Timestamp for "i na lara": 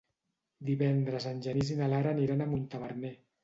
1.77-2.17